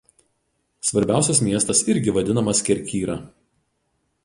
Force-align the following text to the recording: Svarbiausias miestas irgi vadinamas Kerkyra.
Svarbiausias 0.89 1.41
miestas 1.49 1.83
irgi 1.95 2.15
vadinamas 2.17 2.65
Kerkyra. 2.71 3.21